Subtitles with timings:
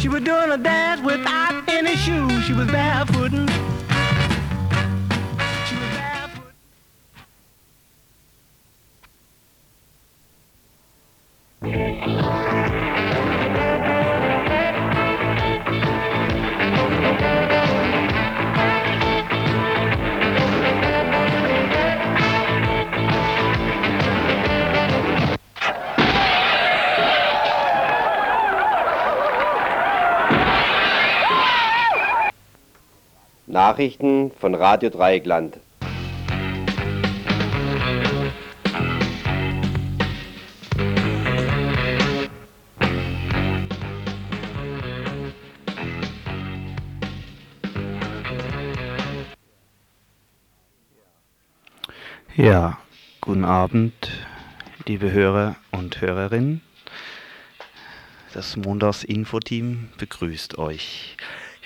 [0.00, 2.44] She was doing a dance without any shoes.
[2.46, 3.69] She was barefooting.
[33.70, 35.60] Nachrichten von Radio Dreieckland.
[52.34, 52.78] Ja,
[53.20, 53.92] guten Abend,
[54.88, 56.60] liebe Hörer und Hörerinnen.
[58.34, 61.16] Das Montags-Info-Team begrüßt euch.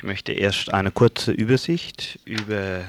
[0.04, 2.84] Ich möchte erst eine kurze Übersicht über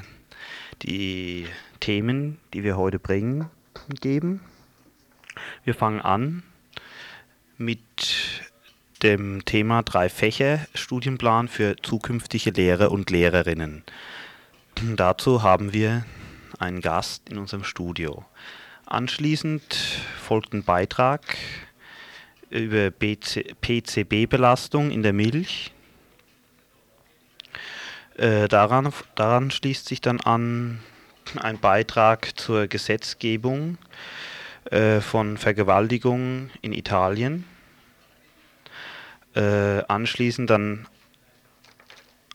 [0.82, 1.46] die
[1.80, 3.48] Themen, die wir heute bringen,
[4.02, 4.42] geben.
[5.64, 6.42] Wir fangen an
[7.56, 7.80] mit
[9.02, 13.82] dem Thema drei Fächer Studienplan für zukünftige Lehrer und Lehrerinnen.
[14.96, 16.04] Dazu haben wir
[16.58, 18.26] einen Gast in unserem Studio.
[18.84, 19.74] Anschließend
[20.22, 21.22] folgt ein Beitrag
[22.50, 25.72] über PCB-Belastung in der Milch.
[28.16, 30.80] Äh, daran, daran schließt sich dann an
[31.36, 33.76] ein Beitrag zur Gesetzgebung
[34.70, 37.44] äh, von Vergewaltigung in Italien.
[39.34, 40.86] Äh, anschließend dann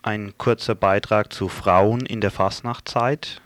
[0.04, 3.42] ein kurzer Beitrag zu Frauen in der Fastnachtzeit.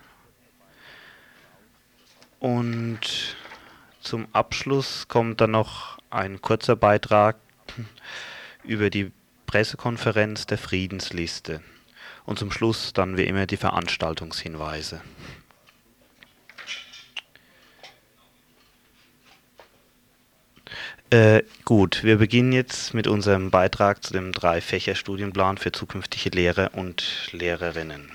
[2.39, 3.37] Und
[4.01, 7.37] zum Abschluss kommt dann noch ein kurzer Beitrag
[8.63, 9.13] über die
[9.45, 11.61] Pressekonferenz der Friedensliste.
[12.25, 15.01] Und zum Schluss dann wie immer die Veranstaltungshinweise.
[21.11, 27.29] Äh, gut, wir beginnen jetzt mit unserem Beitrag zu dem Drei-Fächer-Studienplan für zukünftige Lehrer und
[27.31, 28.11] Lehrerinnen.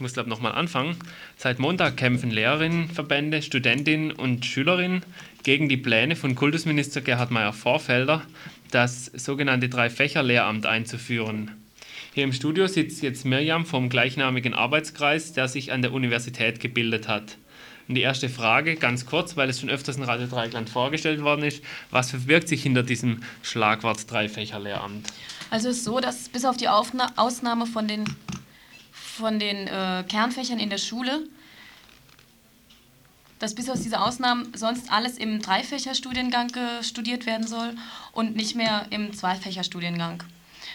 [0.00, 0.96] Ich muss glaube nochmal anfangen.
[1.36, 5.02] Seit Montag kämpfen Lehrerinnenverbände, Studentinnen und Schülerinnen
[5.42, 8.22] gegen die Pläne von Kultusminister Gerhard Meyer-Vorfelder,
[8.70, 11.50] das sogenannte Drei-Fächer-Lehramt einzuführen.
[12.14, 17.06] Hier im Studio sitzt jetzt Mirjam vom gleichnamigen Arbeitskreis, der sich an der Universität gebildet
[17.06, 17.36] hat.
[17.86, 21.42] Und die erste Frage, ganz kurz, weil es schon öfters in Radio Dreieckland vorgestellt worden
[21.42, 25.08] ist, was verbirgt sich hinter diesem Schlagwort Dreifächer-Lehramt?
[25.50, 28.04] Also es ist so, dass bis auf die Aufna Ausnahme von den
[29.20, 31.22] von den äh, Kernfächern in der Schule,
[33.38, 36.50] dass bis auf diese Ausnahmen sonst alles im Dreifächerstudiengang
[36.82, 37.74] studiert werden soll
[38.12, 40.22] und nicht mehr im Zweifächerstudiengang.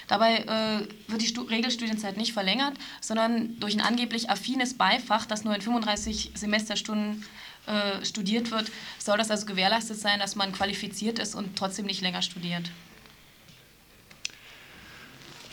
[0.08, 5.44] Dabei äh, wird die Stu Regelstudienzeit nicht verlängert, sondern durch ein angeblich affines Beifach, das
[5.44, 7.24] nur in 35 Semesterstunden
[7.68, 12.02] äh, studiert wird, soll das also gewährleistet sein, dass man qualifiziert ist und trotzdem nicht
[12.02, 12.70] länger studiert.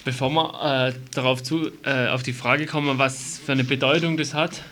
[0.04, 4.34] Bevor wir äh, darauf zu, äh, auf die Frage kommen, was für eine Bedeutung das
[4.34, 4.62] hat,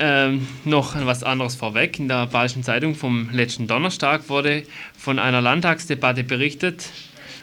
[0.00, 2.00] ähm, noch was anderes vorweg.
[2.00, 4.64] In der Bayerischen Zeitung vom letzten Donnerstag wurde
[4.98, 6.88] von einer Landtagsdebatte berichtet,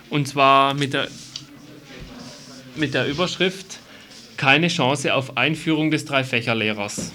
[0.09, 1.07] und zwar mit der,
[2.75, 3.79] mit der Überschrift
[4.35, 7.11] Keine Chance auf Einführung des Dreifächerlehrers.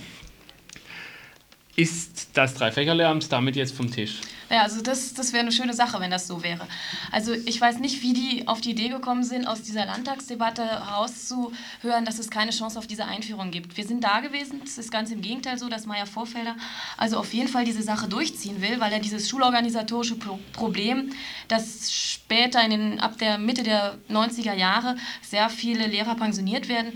[1.77, 4.21] Ist das Dreifächerlehramt damit jetzt vom Tisch?
[4.54, 6.69] Ja, also das, das wäre eine schöne Sache, wenn das so wäre.
[7.10, 12.04] Also ich weiß nicht, wie die auf die Idee gekommen sind, aus dieser Landtagsdebatte herauszuhören,
[12.04, 13.76] dass es keine Chance auf diese Einführung gibt.
[13.76, 16.54] Wir sind da gewesen, es ist ganz im Gegenteil so, dass Meier Vorfelder
[16.97, 21.10] also auf jeden Fall diese Sache durchziehen will, weil er dieses schulorganisatorische Pro Problem,
[21.48, 26.92] das später in den, ab der Mitte der 90er Jahre sehr viele Lehrer pensioniert werden,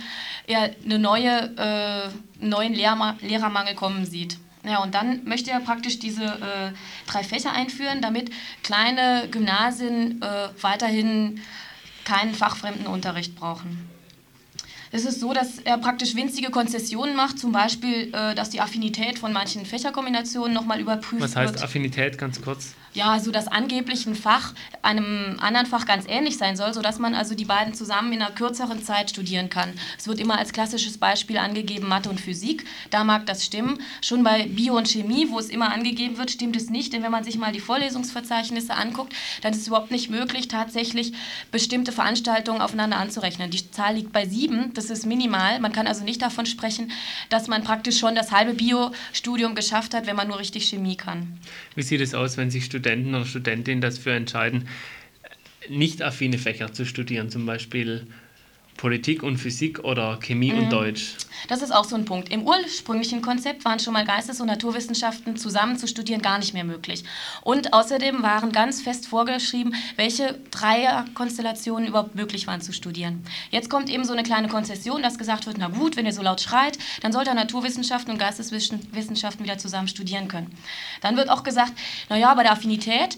[0.46, 2.08] er eine neue, äh,
[2.38, 4.38] neuen Lehrma Lehrermangel kommen sieht.
[4.69, 6.73] Ja, und dann möchte er praktisch diese äh,
[7.06, 8.31] drei Fächer einführen, damit
[8.62, 11.41] kleine Gymnasien äh, weiterhin
[12.05, 13.98] keinen fachfremden Unterricht brauchen.
[14.90, 19.19] Es ist so, dass er praktisch winzige Konzessionen macht, zum Beispiel, äh, dass die Affinität
[19.19, 21.23] von manchen Fächerkombinationen nochmal überprüft wird.
[21.23, 21.64] Was heißt wird.
[21.64, 22.75] Affinität, ganz kurz?
[22.99, 27.14] ja, so dass angeblich ein Fach einem anderen Fach ganz ähnlich sein soll, sodass man
[27.14, 29.73] also die beiden zusammen in einer kürzeren Zeit studieren kann.
[29.96, 32.64] Es wird immer als klassisches Beispiel angegeben Mathe und Physik.
[32.90, 33.79] Da mag das stimmen.
[34.02, 37.12] Schon bei Bio und Chemie, wo es immer angegeben wird, stimmt es nicht, denn wenn
[37.12, 41.12] man sich mal die Vorlesungsverzeichnisse anguckt, dann ist es überhaupt nicht möglich, tatsächlich
[41.52, 43.50] bestimmte Veranstaltungen aufeinander anzurechnen.
[43.50, 45.60] Die Zahl liegt bei sieben, das ist minimal.
[45.60, 46.92] Man kann also nicht davon sprechen,
[47.28, 51.38] dass man praktisch schon das halbe Bio-Studium geschafft hat, wenn man nur richtig Chemie kann.
[51.75, 54.69] Wie sieht es aus, wenn sich Studenten oder Studentinnen dafür entscheiden,
[55.69, 58.06] nicht affine Fächer zu studieren, zum Beispiel
[58.76, 60.58] Politik und Physik oder Chemie mhm.
[60.58, 61.14] und Deutsch.
[61.49, 62.31] Das ist auch so ein Punkt.
[62.31, 66.64] Im ursprünglichen Konzept waren schon mal Geistes- und Naturwissenschaften zusammen zu studieren gar nicht mehr
[66.64, 67.05] möglich.
[67.43, 73.25] Und außerdem waren ganz fest vorgeschrieben, welche Dreierkonstellationen überhaupt möglich waren zu studieren.
[73.50, 76.23] Jetzt kommt eben so eine kleine Konzession, dass gesagt wird, na gut, wenn ihr so
[76.23, 80.55] laut schreit, dann sollt ihr Naturwissenschaften und Geisteswissenschaften wieder zusammen studieren können.
[81.00, 81.73] Dann wird auch gesagt,
[82.08, 83.17] naja, bei der Affinität,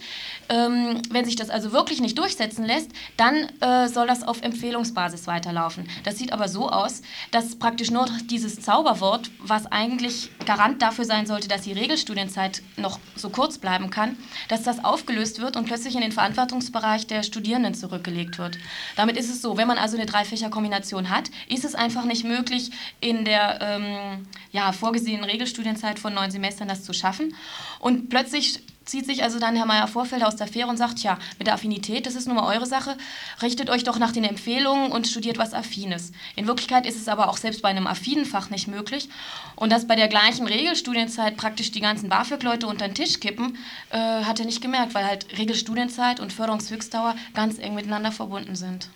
[0.49, 5.27] ähm, wenn sich das also wirklich nicht durchsetzen lässt, dann äh, soll das auf Empfehlungsbasis
[5.27, 5.89] weiter weiterlaufen.
[6.05, 11.27] Das sieht aber so aus, dass praktisch nur dieses Zauberwort, was eigentlich Garant dafür sein
[11.27, 14.17] sollte, dass die Regelstudienzeit noch so kurz bleiben kann,
[14.49, 18.59] dass das aufgelöst wird und plötzlich in den Verantwortungsbereich der Studierenden zurückgelegt wird.
[18.97, 22.71] Damit ist es so, wenn man also eine Dreifächerkombination hat, ist es einfach nicht möglich,
[23.01, 27.35] in der ähm, ja, vorgesehenen Regelstudienzeit von neun Semestern das zu schaffen.
[27.79, 31.47] Und plötzlich zieht sich also dann Herr Meyer-Vorfelder aus der Fähre und sagt, ja, mit
[31.47, 32.97] der Affinität, das ist nun mal eure Sache,
[33.43, 36.13] richtet euch doch nach den Empfehlungen und studiert was Affines.
[36.37, 39.09] In Wirklichkeit ist es aber auch selbst bei einem affinen Fach nicht möglich.
[39.57, 43.59] Und dass bei der gleichen Regelstudienzeit praktisch die ganzen BAföG-Leute unter den Tisch kippen,
[43.91, 48.89] äh, hat er nicht gemerkt, weil halt Regelstudienzeit und Förderungshöchstdauer ganz eng miteinander verbunden sind.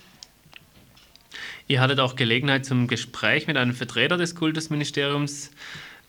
[1.67, 5.51] Ihr hattet auch Gelegenheit zum Gespräch mit einem Vertreter des Kultusministeriums,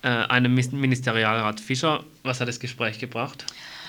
[0.06, 2.04] äh, einem Ministerialrat Fischer.
[2.22, 3.44] Was hat das Gespräch gebracht?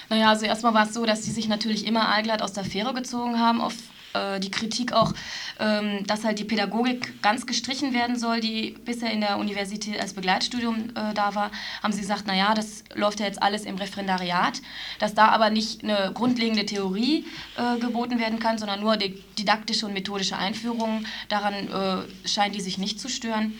[0.09, 2.93] Naja, also erstmal war es so, dass sie sich natürlich immer allglatt aus der Fähre
[2.95, 3.75] gezogen haben, auf
[4.13, 5.13] äh, die Kritik auch,
[5.59, 10.13] ähm, dass halt die Pädagogik ganz gestrichen werden soll, die bisher in der Universität als
[10.13, 11.51] Begleitstudium äh, da war,
[11.83, 14.61] haben sie gesagt, naja, das läuft ja jetzt alles im Referendariat,
[14.97, 17.25] dass da aber nicht eine grundlegende Theorie
[17.57, 21.05] äh, geboten werden kann, sondern nur didaktische und methodische Einführung.
[21.29, 23.53] Daran äh, scheinen die sich nicht zu stören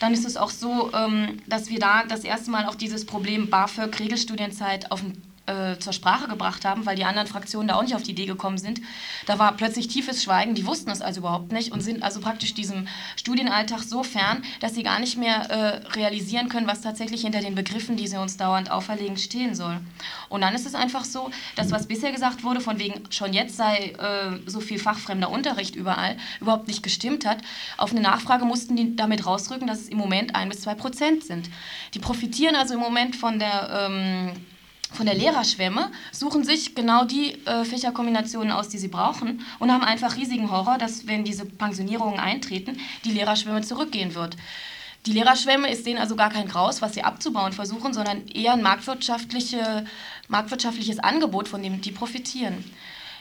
[0.00, 3.48] dann ist es auch so, ähm, dass wir da das erste Mal auch dieses Problem
[3.48, 7.82] BAföG, Regelstudienzeit auf den äh, zur Sprache gebracht haben, weil die anderen Fraktionen da auch
[7.82, 8.80] nicht auf die Idee gekommen sind.
[9.26, 12.54] Da war plötzlich tiefes Schweigen, die wussten es also überhaupt nicht und sind also praktisch
[12.54, 17.40] diesem Studienalltag so fern, dass sie gar nicht mehr äh, realisieren können, was tatsächlich hinter
[17.40, 19.78] den Begriffen, die sie uns dauernd auferlegen, stehen soll.
[20.28, 23.56] Und dann ist es einfach so, dass was bisher gesagt wurde, von wegen schon jetzt
[23.56, 27.38] sei äh, so viel fachfremder Unterricht überall, überhaupt nicht gestimmt hat.
[27.76, 31.24] Auf eine Nachfrage mussten die damit rausrücken, dass es im Moment ein bis zwei Prozent
[31.24, 31.48] sind.
[31.94, 34.32] Die profitieren also im Moment von der ähm,
[34.92, 39.82] von der Lehrerschwemme, suchen sich genau die äh, Fächerkombinationen aus, die sie brauchen und haben
[39.82, 44.36] einfach riesigen Horror, dass wenn diese Pensionierungen eintreten, die Lehrerschwemme zurückgehen wird.
[45.06, 48.62] Die Lehrerschwemme ist denen also gar kein Graus, was sie abzubauen versuchen, sondern eher ein
[48.62, 49.84] marktwirtschaftliche,
[50.28, 52.64] marktwirtschaftliches Angebot, von dem die profitieren.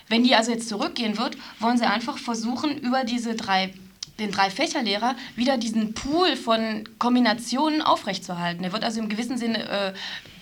[0.08, 3.74] Wenn die also jetzt zurückgehen wird, wollen sie einfach versuchen, über diese drei
[4.20, 8.64] den drei Fächerlehrer wieder diesen Pool von Kombinationen aufrechtzuerhalten.
[8.64, 9.94] Er wird also im gewissen Sinne äh,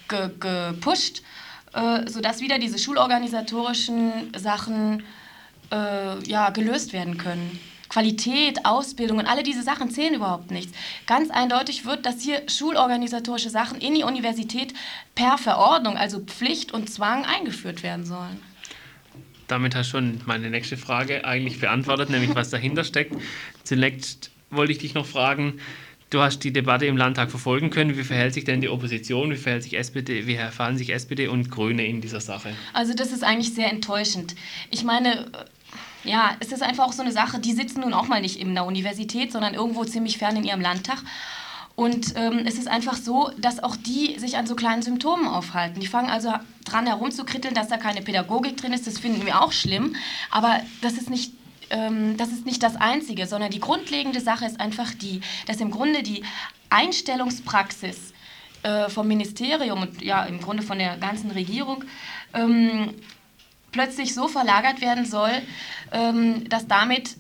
[0.08, 1.22] ge gepusht,
[1.74, 5.04] äh, sodass wieder diese schulorganisatorischen Sachen
[5.72, 7.60] äh, ja, gelöst werden können.
[7.90, 10.76] Qualität, Ausbildung und alle diese Sachen zählen überhaupt nichts.
[11.06, 14.74] Ganz eindeutig wird, dass hier schulorganisatorische Sachen in die Universität
[15.14, 18.42] per Verordnung, also Pflicht und Zwang, eingeführt werden sollen.
[19.48, 23.16] Damit hast du schon meine nächste Frage eigentlich beantwortet, nämlich was dahinter steckt.
[23.64, 25.60] Zunächst wollte ich dich noch fragen,
[26.14, 27.98] Du hast die Debatte im Landtag verfolgen können.
[27.98, 29.32] Wie verhält sich denn die Opposition?
[29.32, 30.28] Wie verhält sich SPD?
[30.28, 32.54] Wie verhalten sich SPD und Grüne in dieser Sache?
[32.72, 34.36] Also das ist eigentlich sehr enttäuschend.
[34.70, 35.26] Ich meine,
[36.04, 37.40] ja, es ist einfach auch so eine Sache.
[37.40, 40.62] Die sitzen nun auch mal nicht in der Universität, sondern irgendwo ziemlich fern in ihrem
[40.62, 41.00] Landtag.
[41.76, 45.80] Und ähm, es ist einfach so, dass auch die sich an so kleinen Symptomen aufhalten.
[45.80, 46.32] Die fangen also
[46.64, 48.86] dran herumzukritteln, dass da keine Pädagogik drin ist.
[48.86, 49.96] Das finden wir auch schlimm.
[50.30, 51.32] Aber das ist nicht
[51.70, 55.72] ähm, das ist nicht das Einzige, sondern die grundlegende Sache ist einfach die, dass im
[55.72, 56.24] Grunde die
[56.70, 58.14] Einstellungspraxis
[58.64, 61.84] äh, vom Ministerium und ja im Grunde von der ganzen Regierung
[62.34, 62.94] ähm,
[63.72, 65.32] plötzlich so verlagert werden soll,
[65.92, 67.16] ähm, dass damit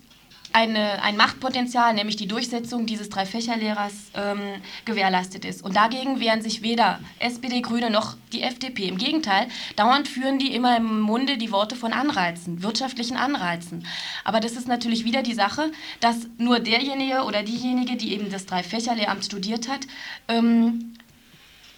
[0.54, 4.40] eine, ein Machtpotenzial, nämlich die Durchsetzung dieses Dreifächerlehrers, ähm,
[4.86, 5.64] gewährleistet ist.
[5.64, 8.88] Und dagegen wehren sich weder SPD, Grüne noch die FDP.
[8.88, 13.86] Im Gegenteil, dauernd führen die immer im Munde die Worte von Anreizen, wirtschaftlichen Anreizen.
[14.24, 18.46] Aber das ist natürlich wieder die Sache, dass nur derjenige oder diejenige, die eben das
[18.46, 19.82] Dreifächerlehramt studiert hat,
[20.28, 20.94] ähm,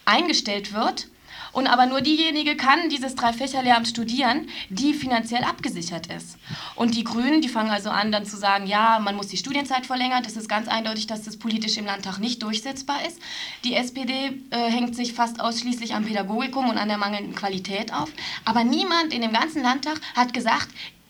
[0.06, 1.08] eingestellt wird
[1.56, 6.38] Und aber nur diejenige kann dieses Dreifächerlehramt studieren, die finanziell abgesichert ist.
[6.76, 9.86] Und die Grünen, die fangen also an, dann zu sagen, ja, man muss die Studienzeit
[9.86, 10.22] verlängern.
[10.22, 13.22] Das ist ganz eindeutig, dass das politisch im Landtag nicht durchsetzbar ist.
[13.64, 18.12] Die SPD äh, hängt sich fast ausschließlich am Pädagogikum und an der mangelnden Qualität auf.
[18.44, 20.68] Aber niemand in dem ganzen Landtag hat gesagt,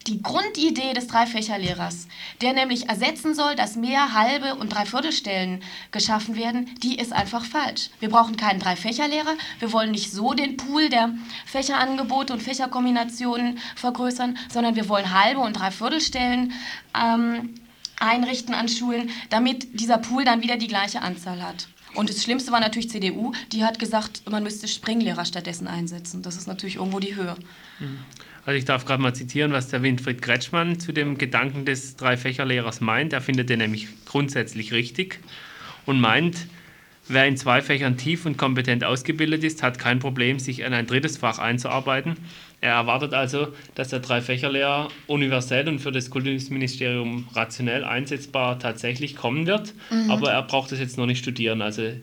[0.07, 2.07] die Grundidee des Dreifächerlehrers,
[2.41, 7.89] der nämlich ersetzen soll, dass mehr halbe und Dreiviertelstellen geschaffen werden, die ist einfach falsch.
[7.99, 9.35] Wir brauchen keinen Dreifächerlehrer.
[9.59, 11.13] Wir wollen nicht so den Pool der
[11.45, 16.53] Fächerangebote und Fächerkombinationen vergrößern, sondern wir wollen halbe und Dreiviertelstellen
[16.95, 17.55] ähm,
[17.99, 21.67] einrichten an Schulen, damit dieser Pool dann wieder die gleiche Anzahl hat.
[21.95, 26.21] Und das Schlimmste war natürlich CDU, die hat gesagt, man müsste Springlehrer stattdessen einsetzen.
[26.21, 27.35] Das ist natürlich irgendwo die Höhe.
[27.79, 27.99] Mhm.
[28.45, 32.79] Also ich darf gerade mal zitieren, was der Winfried Kretschmann zu dem Gedanken des Dreifächerlehrers
[32.79, 33.11] meint.
[33.11, 35.19] Er findet den nämlich grundsätzlich richtig
[35.87, 36.45] und meint,
[37.07, 40.85] wer in zwei Fächern tief und kompetent ausgebildet ist, hat kein Problem, sich in ein
[40.85, 42.17] drittes Fach einzuarbeiten.
[42.61, 49.47] Er erwartet also, dass der Dreifächerlehrer universell und für das Kultusministerium rationell einsetzbar tatsächlich kommen
[49.47, 50.11] wird, mhm.
[50.11, 51.61] aber er braucht es jetzt noch nicht studieren.
[51.63, 51.93] Also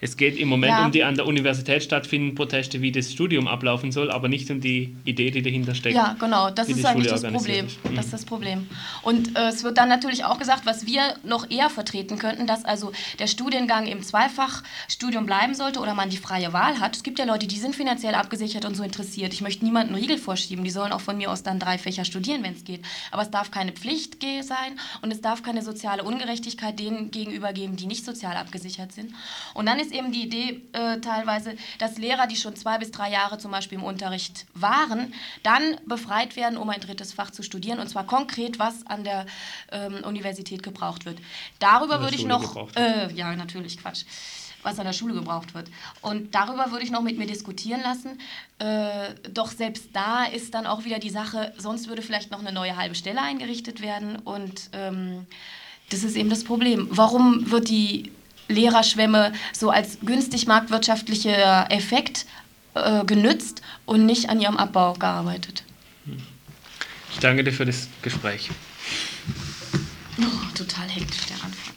[0.00, 0.84] es geht im Moment ja.
[0.84, 4.60] um die an der Universität stattfindenden Proteste, wie das Studium ablaufen soll, aber nicht um
[4.60, 5.96] die Idee, die dahinter steckt.
[5.96, 7.66] Ja, genau, das ist eigentlich das Problem.
[7.94, 8.68] Das ist das Problem.
[9.02, 12.64] Und äh, es wird dann natürlich auch gesagt, was wir noch eher vertreten könnten, dass
[12.64, 16.96] also der Studiengang im Zweifachstudium bleiben sollte oder man die freie Wahl hat.
[16.96, 19.32] Es gibt ja Leute, die sind finanziell abgesichert und so interessiert.
[19.32, 20.64] Ich möchte niemanden Riegel vorschieben.
[20.64, 22.82] Die sollen auch von mir aus dann drei Fächer studieren, wenn es geht.
[23.10, 27.76] Aber es darf keine Pflicht sein und es darf keine soziale Ungerechtigkeit denen gegenüber geben,
[27.76, 29.12] die nicht sozial abgesichert sind.
[29.54, 32.90] Und dann ist ist eben die Idee äh, teilweise, dass Lehrer, die schon zwei bis
[32.90, 35.12] drei Jahre zum Beispiel im Unterricht waren,
[35.42, 39.26] dann befreit werden, um ein drittes Fach zu studieren und zwar konkret, was an der
[39.72, 41.18] ähm, Universität gebraucht wird.
[41.58, 44.04] Darüber würde ich noch, äh, ja natürlich Quatsch
[44.62, 45.70] was an der Schule gebraucht wird.
[46.02, 48.18] Und darüber würde ich noch mit mir diskutieren lassen.
[48.58, 52.52] Äh, doch selbst da ist dann auch wieder die Sache, sonst würde vielleicht noch eine
[52.52, 54.16] neue halbe Stelle eingerichtet werden.
[54.16, 55.26] Und ähm,
[55.90, 56.88] das ist eben das Problem.
[56.90, 58.10] Warum wird die
[58.48, 62.26] Lehrerschwämme so als günstig marktwirtschaftlicher Effekt
[62.74, 65.64] äh, genützt und nicht an ihrem Abbau gearbeitet.
[67.12, 68.50] Ich danke dir für das Gespräch.
[70.18, 71.74] Oh, total hektisch der Anfang.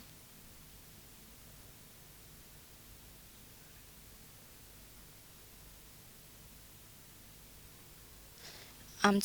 [9.02, 9.20] Am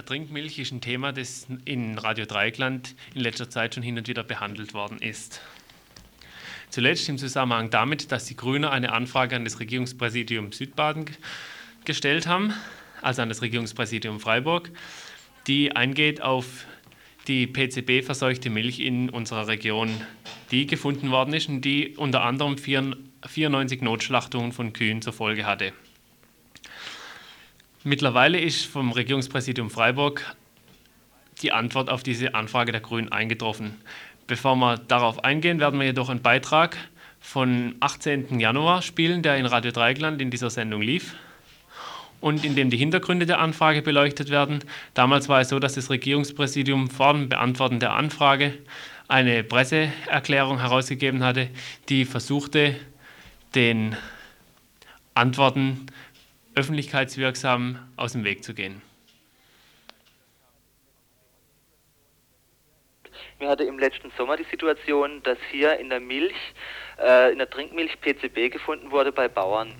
[0.00, 4.08] der Trinkmilch ist ein Thema, das in Radio Dreieckland in letzter Zeit schon hin und
[4.08, 5.42] wieder behandelt worden ist.
[6.70, 11.04] Zuletzt im Zusammenhang damit, dass die Grünen eine Anfrage an das Regierungspräsidium Südbaden
[11.84, 12.54] gestellt haben,
[13.02, 14.70] also an das Regierungspräsidium Freiburg,
[15.46, 16.64] die eingeht auf
[17.28, 19.90] die PCB-verseuchte Milch in unserer Region,
[20.50, 25.74] die gefunden worden ist und die unter anderem 94 Notschlachtungen von Kühen zur Folge hatte.
[27.82, 30.36] Mittlerweile ist vom Regierungspräsidium Freiburg
[31.40, 33.74] die Antwort auf diese Anfrage der Grünen eingetroffen.
[34.26, 36.76] Bevor wir darauf eingehen, werden wir jedoch einen Beitrag
[37.20, 38.38] von 18.
[38.38, 41.14] Januar spielen, der in Radio Dreigland in dieser Sendung lief
[42.20, 44.62] und in dem die Hintergründe der Anfrage beleuchtet werden.
[44.92, 48.58] Damals war es so, dass das Regierungspräsidium vor dem Beantworten der Anfrage
[49.08, 51.48] eine Presseerklärung herausgegeben hatte,
[51.88, 52.76] die versuchte,
[53.54, 53.96] den
[55.14, 55.86] Antworten
[56.60, 58.82] öffentlichkeitswirksam aus dem Weg zu gehen.
[63.38, 66.36] Wir hatten im letzten Sommer die Situation, dass hier in der Milch,
[66.98, 69.72] äh, in der Trinkmilch PCB gefunden wurde bei Bauern.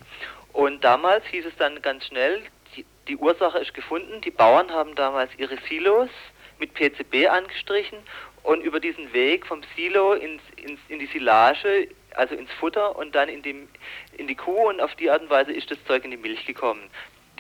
[0.54, 2.40] Und damals hieß es dann ganz schnell,
[2.74, 4.22] die, die Ursache ist gefunden.
[4.22, 6.08] Die Bauern haben damals ihre Silos
[6.58, 7.98] mit PCB angestrichen
[8.42, 13.14] und über diesen Weg vom Silo ins, ins, in die Silage also ins Futter und
[13.14, 13.68] dann in die,
[14.16, 16.44] in die Kuh und auf die Art und Weise ist das Zeug in die Milch
[16.46, 16.90] gekommen.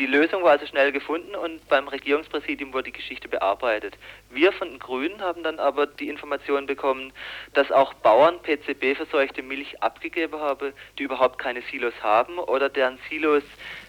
[0.00, 3.98] Die Lösung war also schnell gefunden und beim Regierungspräsidium wurde die Geschichte bearbeitet.
[4.30, 7.12] Wir von den Grünen haben dann aber die Information bekommen,
[7.52, 13.42] dass auch Bauern PCB-verseuchte Milch abgegeben haben, die überhaupt keine Silos haben oder deren Silos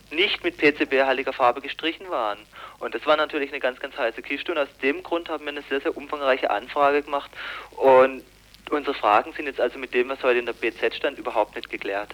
[0.09, 2.39] nicht mit PCB-haltiger Farbe gestrichen waren.
[2.79, 5.53] Und das war natürlich eine ganz, ganz heiße Kiste und aus dem Grund haben wir
[5.53, 7.31] eine sehr, sehr umfangreiche Anfrage gemacht
[7.77, 8.21] und
[8.69, 11.69] unsere Fragen sind jetzt also mit dem, was heute in der BZ stand, überhaupt nicht
[11.69, 12.13] geklärt.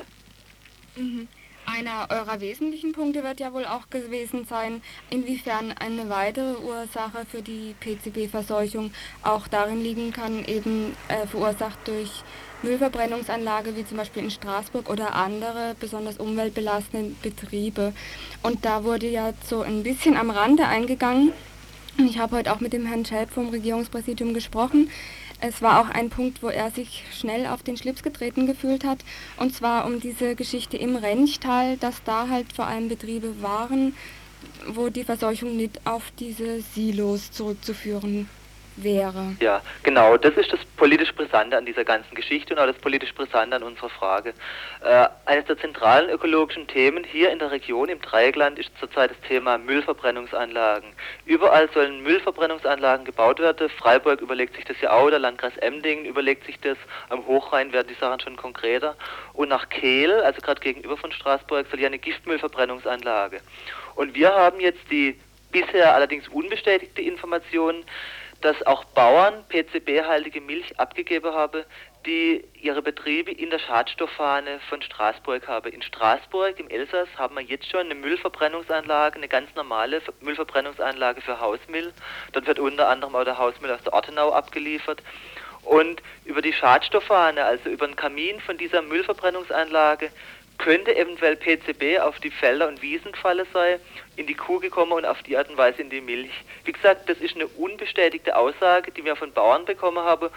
[0.96, 1.28] Mhm.
[1.70, 7.42] Einer eurer wesentlichen Punkte wird ja wohl auch gewesen sein, inwiefern eine weitere Ursache für
[7.42, 12.24] die PCB-Verseuchung auch darin liegen kann, eben äh, verursacht durch
[12.64, 17.94] Müllverbrennungsanlage wie zum Beispiel in Straßburg oder andere besonders umweltbelastende Betriebe.
[18.44, 21.34] Und da wurde ja so ein bisschen am Rande eingegangen.
[21.98, 24.90] Ich habe heute auch mit dem Herrn Schelp vom Regierungspräsidium gesprochen.
[25.40, 29.00] Es war auch ein Punkt, wo er sich schnell auf den Schlips getreten gefühlt hat.
[29.38, 33.96] Und zwar um diese Geschichte im Renchtal, dass da halt vor allem Betriebe waren,
[34.68, 38.28] wo die Verseuchung nicht auf diese Silos zurückzuführen
[38.78, 39.36] wäre.
[39.40, 40.18] Ja, genau.
[40.18, 43.64] Das ist das politisch Brisante an dieser ganzen Geschichte und auch das politisch Brisante an
[43.64, 44.34] unserer Frage.
[44.84, 49.20] Äh, eines der zentralen ökologischen Themen hier in der Region im Dreieckland ist zurzeit das
[49.28, 50.90] Thema Müllverbrennungsanlagen.
[51.26, 53.70] Überall sollen Müllverbrennungsanlagen gebaut werden.
[53.70, 56.78] Freiburg überlegt sich das ja auch, der Landkreis Emdingen überlegt sich das.
[57.10, 58.96] Am Hochrhein werden die Sachen schon konkreter.
[59.34, 63.42] Und nach Kehl, also gerade gegenüber von Straßburg, soll ja eine Giftmüllverbrennungsanlage.
[63.96, 65.20] Und wir haben jetzt die
[65.52, 67.84] bisher allerdings unbestätigte Information,
[68.42, 71.64] dass auch Bauern PCB-haltige Milch abgegeben haben,
[72.06, 75.72] die ihre Betriebe in der Schadstofffahne von Straßburg haben.
[75.72, 81.40] In Straßburg, im Elsass, haben wir jetzt schon eine Müllverbrennungsanlage, eine ganz normale Müllverbrennungsanlage für
[81.40, 81.94] Hausmüll.
[82.32, 85.02] Dort wird unter anderem auch der Hausmüll aus der Ortenau abgeliefert.
[85.64, 90.12] Und über die Schadstofffahne, also über den Kamin von dieser Müllverbrennungsanlage,
[90.58, 93.80] könnte eventuell PCB auf die Felder und Wiesen gefallen sein,
[94.16, 96.32] in die Kuh gekommen und auf die Art und Weise in die Milch.
[96.66, 100.30] Wie gesagt, das ist eine unbestätigte Aussage, die wir von Bauern bekommen haben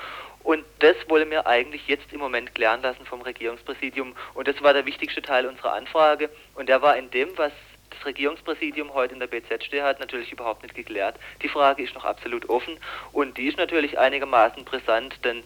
[0.42, 4.72] und das wollen wir eigentlich jetzt im Moment klären lassen vom Regierungspräsidium und das war
[4.72, 7.52] der wichtigste Teil unserer Anfrage und der war in dem, was
[7.90, 11.16] das Regierungspräsidium heute in der BZ steht, hat natürlich überhaupt nicht geklärt.
[11.42, 12.78] Die Frage ist noch absolut offen
[13.12, 15.42] und die ist natürlich einigermaßen brisant, denn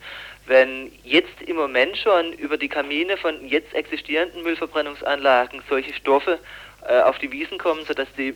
[0.46, 6.38] wenn jetzt im Moment schon über die Kamine von jetzt existierenden Müllverbrennungsanlagen solche Stoffe
[6.86, 8.34] äh, auf die Wiesen kommen, sodass die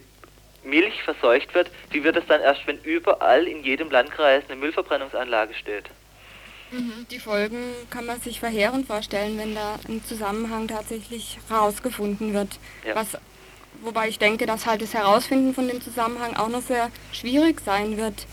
[0.65, 5.55] Milch verseucht wird, wie wird es dann erst, wenn überall in jedem Landkreis eine Müllverbrennungsanlage
[5.55, 5.85] steht?
[6.71, 12.59] Mhm, die Folgen kann man sich verheerend vorstellen, wenn da ein Zusammenhang tatsächlich herausgefunden wird.
[12.87, 12.95] Ja.
[12.95, 13.17] Was,
[13.80, 17.97] wobei ich denke, dass halt das Herausfinden von dem Zusammenhang auch noch sehr schwierig sein
[17.97, 18.26] wird.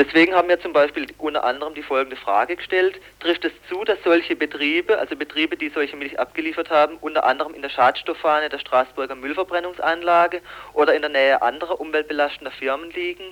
[0.00, 2.98] Deswegen haben wir zum Beispiel unter anderem die folgende Frage gestellt.
[3.18, 7.52] Trifft es zu, dass solche Betriebe, also Betriebe, die solche Milch abgeliefert haben, unter anderem
[7.52, 10.40] in der Schadstofffahne der Straßburger Müllverbrennungsanlage
[10.72, 13.26] oder in der Nähe anderer umweltbelastender Firmen liegen?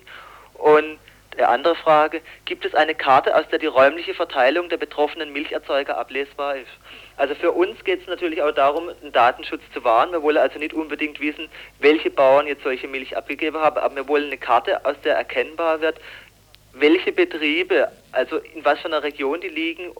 [0.52, 0.98] Und
[1.38, 5.96] die andere Frage, gibt es eine Karte, aus der die räumliche Verteilung der betroffenen Milcherzeuger
[5.96, 6.70] ablesbar ist?
[7.16, 10.12] Also für uns geht es natürlich auch darum, den Datenschutz zu wahren.
[10.12, 14.08] Wir wollen also nicht unbedingt wissen, welche Bauern jetzt solche Milch abgegeben haben, aber wir
[14.08, 16.00] wollen eine Karte, aus der erkennbar wird,
[16.80, 19.92] welche Betriebe, also in was für einer Region die liegen,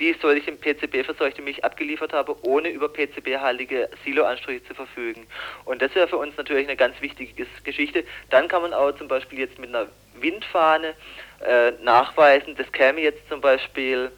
[0.00, 5.26] die solche PCB-verseuchte Milch abgeliefert haben, ohne über PCB-haltige Siloanstriche zu verfügen.
[5.64, 8.04] Und das wäre für uns natürlich eine ganz wichtige Geschichte.
[8.30, 9.86] Dann kann man auch zum Beispiel jetzt mit einer
[10.18, 10.94] Windfahne
[11.46, 14.10] äh, nachweisen, das käme jetzt zum Beispiel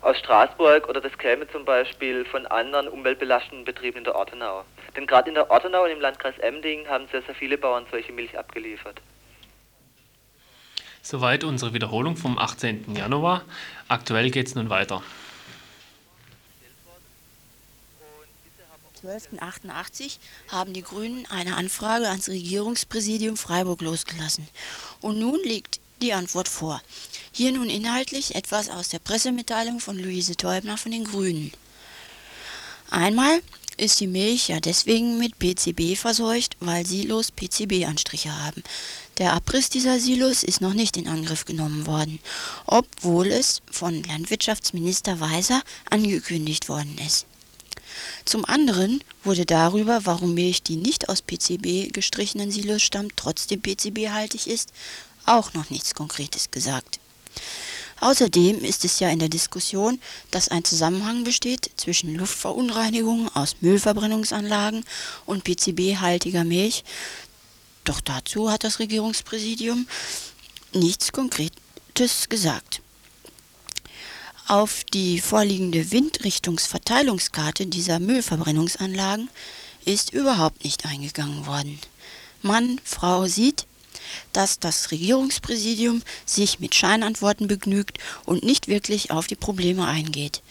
[0.00, 4.64] aus Straßburg oder das käme zum Beispiel von anderen umweltbelastenden Betrieben in der Ortenau.
[4.96, 8.12] Denn gerade in der Ortenau und im Landkreis Emding haben sehr, sehr viele Bauern solche
[8.12, 9.00] Milch abgeliefert.
[11.02, 12.94] Soweit unsere Wiederholung vom 18.
[12.94, 13.42] Januar.
[13.88, 15.02] Aktuell geht es nun weiter.
[19.02, 24.46] 1288 haben die Grünen eine Anfrage ans Regierungspräsidium Freiburg losgelassen.
[25.00, 26.80] Und nun liegt die Antwort vor.
[27.32, 31.52] Hier nun inhaltlich etwas aus der Pressemitteilung von Luise Teubner von den Grünen.
[32.90, 33.40] Einmal
[33.82, 38.62] ist die Milch ja deswegen mit PCB verseucht, weil Silos PCB-Anstriche haben.
[39.18, 42.20] Der Abriss dieser Silos ist noch nicht in Angriff genommen worden,
[42.64, 47.26] obwohl es von Landwirtschaftsminister Weiser angekündigt worden ist.
[48.24, 54.46] Zum anderen wurde darüber, warum Milch, die nicht aus PCB gestrichenen Silos stammt, trotzdem PCB-haltig
[54.46, 54.72] ist,
[55.26, 57.00] auch noch nichts Konkretes gesagt.
[58.02, 60.00] Außerdem ist es ja in der Diskussion,
[60.32, 64.84] dass ein Zusammenhang besteht zwischen Luftverunreinigungen aus Müllverbrennungsanlagen
[65.24, 66.82] und PCB-haltiger Milch,
[67.84, 69.86] doch dazu hat das Regierungspräsidium
[70.72, 72.82] nichts Konkretes gesagt.
[74.48, 79.30] Auf die vorliegende Windrichtungsverteilungskarte dieser Müllverbrennungsanlagen
[79.84, 81.78] ist überhaupt nicht eingegangen worden.
[82.42, 83.64] Mann, Frau sieht,
[84.32, 90.42] dass das Regierungspräsidium sich mit Scheinantworten begnügt und nicht wirklich auf die Probleme eingeht.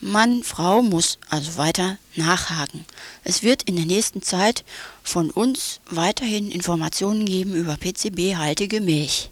[0.00, 2.84] Mann, Frau muss also weiter nachhaken.
[3.22, 4.64] Es wird in der nächsten Zeit
[5.04, 9.30] von uns weiterhin Informationen geben über PCB-haltige Milch.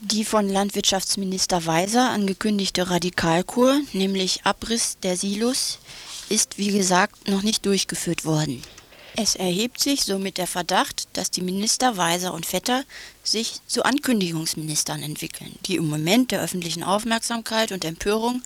[0.00, 5.78] Die von Landwirtschaftsminister Weiser angekündigte Radikalkur, nämlich Abriss der Silos,
[6.30, 8.62] ist wie gesagt noch nicht durchgeführt worden.
[9.22, 12.84] Es erhebt sich somit der Verdacht, dass die Minister Weiser und Vetter
[13.22, 18.40] sich zu Ankündigungsministern entwickeln, die im Moment der öffentlichen Aufmerksamkeit und Empörung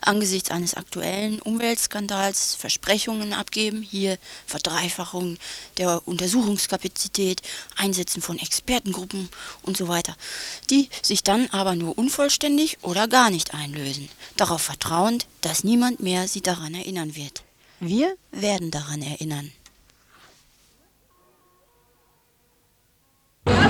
[0.00, 5.38] angesichts eines aktuellen Umweltskandals Versprechungen abgeben, hier Verdreifachung
[5.76, 7.42] der Untersuchungskapazität,
[7.76, 9.28] Einsetzen von Expertengruppen
[9.62, 10.14] und so weiter,
[10.70, 16.28] die sich dann aber nur unvollständig oder gar nicht einlösen, darauf vertrauend, dass niemand mehr
[16.28, 17.42] sie daran erinnern wird.
[17.80, 19.50] Wir werden daran erinnern.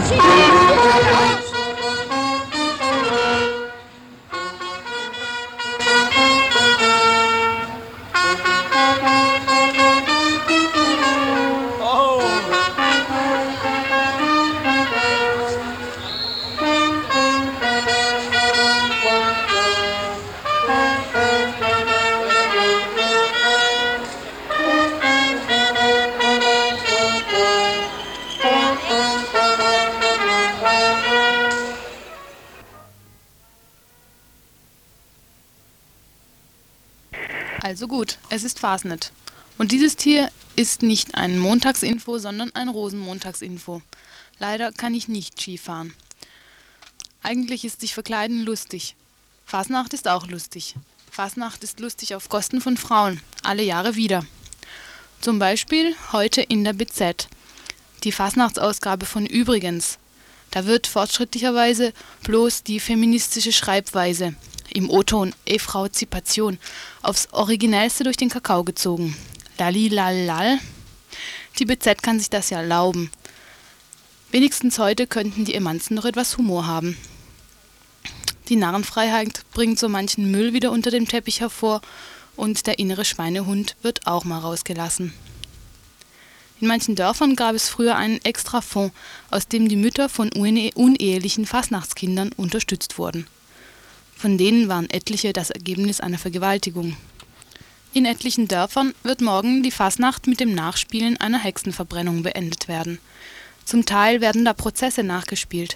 [0.09, 1.52] 去。
[37.83, 39.11] Also gut, es ist Fasnet.
[39.59, 43.83] Und dieses Tier ist nicht ein Montagsinfo, sondern ein Rosenmontagsinfo.
[44.39, 45.93] Leider kann ich nicht Skifahren.
[47.25, 48.95] Eigentlich ist sich verkleiden lustig.
[49.47, 50.77] Fasnacht ist auch lustig.
[51.11, 54.25] Fasnacht ist lustig auf Kosten von Frauen, alle Jahre wieder.
[55.21, 57.27] Zum Beispiel heute in der BZ.
[58.05, 59.99] Die Fasnachtsausgabe von Übrigens.
[60.53, 61.93] Da wird fortschrittlicherweise
[62.23, 64.37] bloß die feministische Schreibweise
[64.73, 66.59] im O-Ton Efrauzipation
[67.03, 69.17] aufs Originellste durch den Kakao gezogen.
[69.59, 70.59] Lalilalal.
[71.59, 73.11] Die BZ kann sich das ja erlauben.
[74.31, 76.97] Wenigstens heute könnten die Emanzen noch etwas Humor haben.
[78.49, 81.81] Die Narrenfreiheit bringt so manchen Müll wieder unter dem Teppich hervor
[82.35, 85.13] und der innere Schweinehund wird auch mal rausgelassen.
[86.61, 88.95] In manchen Dörfern gab es früher einen Extrafonds,
[89.31, 93.27] aus dem die Mütter von unehelichen Fastnachtskindern unterstützt wurden.
[94.23, 96.97] Von denen waren etliche das Ergebnis einer Vergewaltigung.
[97.93, 103.01] In etlichen Dörfern wird morgen die Fasnacht mit dem Nachspielen einer Hexenverbrennung beendet werden.
[103.65, 105.75] Zum Teil werden da Prozesse nachgespielt.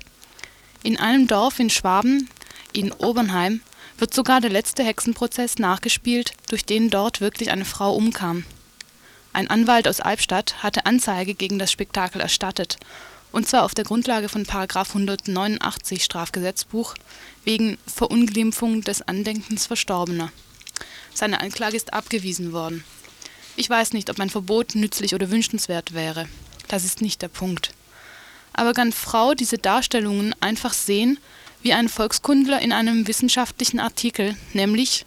[0.85, 2.31] In einem Dorf in Schwaben,
[2.73, 3.63] in Obernheim,
[3.99, 8.45] wird sogar der letzte Hexenprozess nachgespielt, durch den dort wirklich eine Frau umkam.
[9.33, 12.79] Ein Anwalt aus Albstadt hatte Anzeige gegen das Spektakel erstattet
[13.37, 14.45] und zwar auf der Grundlage von§
[14.89, 16.95] 189 Strafgesetzbuch
[17.47, 20.31] wegen Verunglimpfung des Andenkens Verstorbener.
[21.15, 22.85] Seine Anklage ist abgewiesen worden.
[23.55, 26.29] Ich weiß nicht, ob ein Verbot nützlich oder wünschenswert wäre.
[26.69, 27.73] Das ist nicht der Punkt.
[28.53, 31.19] Aber kann Frau diese Darstellungen einfach sehen,
[31.63, 35.07] wie ein Volkskundler in einem wissenschaftlichen Artikel, nämlich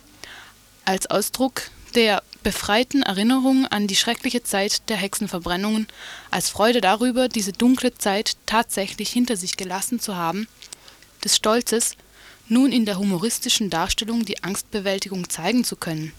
[0.86, 5.88] als Ausdruck der befreiten Erinnerung an die schreckliche Zeit der Hexenverbrennungen,
[6.32, 10.48] als Freude darüber, diese dunkle Zeit tatsächlich hinter sich gelassen zu haben,
[11.24, 11.96] des Stolzes,
[12.50, 16.14] nun in der humoristischen Darstellung die Angstbewältigung zeigen zu können.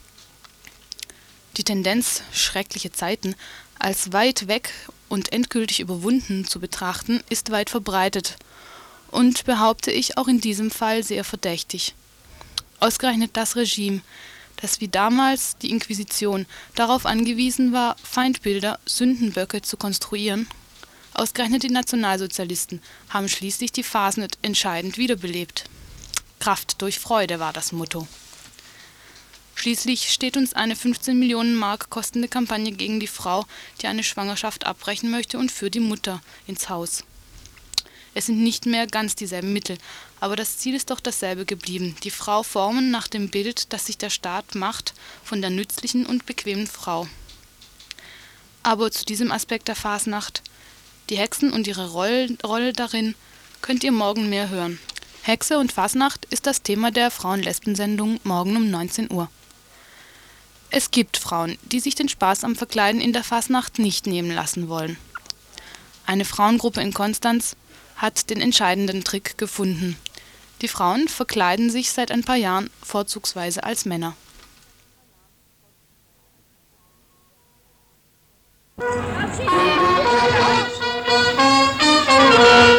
[1.56, 3.34] Die Tendenz, schreckliche Zeiten
[3.78, 4.72] als weit weg
[5.08, 8.36] und endgültig überwunden zu betrachten, ist weit verbreitet
[9.10, 11.94] und, behaupte ich, auch in diesem Fall sehr verdächtig.
[12.78, 14.00] Ausgerechnet das Regime,
[14.56, 20.46] das wie damals die Inquisition darauf angewiesen war, Feindbilder, Sündenböcke zu konstruieren.
[21.14, 25.64] Ausgerechnet die Nationalsozialisten haben schließlich die Fasnet entscheidend wiederbelebt.
[26.40, 28.08] Kraft durch Freude war das Motto.
[29.54, 33.44] Schließlich steht uns eine 15 Millionen Mark kostende Kampagne gegen die Frau,
[33.80, 37.04] die eine Schwangerschaft abbrechen möchte, und für die Mutter ins Haus.
[38.14, 39.76] Es sind nicht mehr ganz dieselben Mittel,
[40.18, 43.98] aber das Ziel ist doch dasselbe geblieben, die Frau formen nach dem Bild, das sich
[43.98, 47.06] der Staat macht von der nützlichen und bequemen Frau.
[48.62, 50.42] Aber zu diesem Aspekt der Fasnacht,
[51.10, 53.14] die Hexen und ihre Rolle, darin,
[53.60, 54.78] könnt ihr morgen mehr hören.
[55.22, 59.28] Hexe und Fasnacht ist das Thema der Frauen-Lesben-Sendung morgen um 19 Uhr.
[60.70, 64.68] Es gibt Frauen, die sich den Spaß am Verkleiden in der Fasnacht nicht nehmen lassen
[64.68, 64.96] wollen.
[66.06, 67.54] Eine Frauengruppe in Konstanz
[67.96, 69.96] hat den entscheidenden Trick gefunden.
[70.62, 74.16] Die Frauen verkleiden sich seit ein paar Jahren vorzugsweise als Männer
[82.40, 82.69] über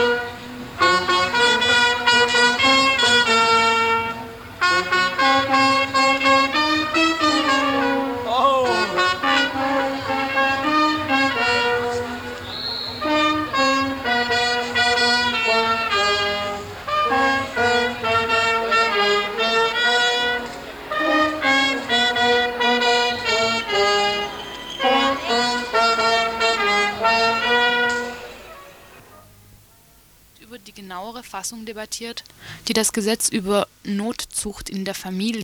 [31.41, 32.23] genauere Fassung debattiert,
[32.67, 35.43] die das Gesetz über Notzucht in der Familie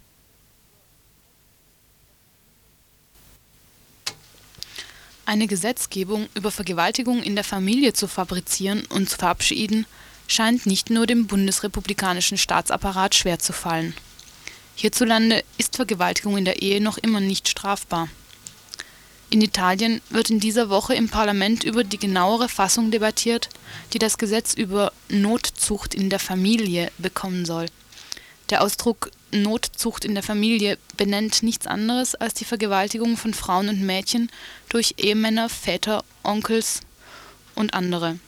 [5.25, 9.85] Eine Gesetzgebung über Vergewaltigung in der Familie zu fabrizieren und zu verabschieden,
[10.25, 13.93] scheint nicht nur dem bundesrepublikanischen Staatsapparat schwer zu fallen.
[14.75, 18.07] Hierzulande ist Vergewaltigung in der Ehe noch immer nicht strafbar.
[19.29, 23.49] In Italien wird in dieser Woche im Parlament über die genauere Fassung debattiert,
[23.91, 27.65] die das Gesetz über Notzucht in der Familie bekommen soll.
[28.49, 33.81] Der Ausdruck Notzucht in der Familie benennt nichts anderes als die Vergewaltigung von Frauen und
[33.81, 34.31] Mädchen
[34.69, 36.79] durch Ehemänner, Väter, Onkels
[37.53, 38.19] und andere.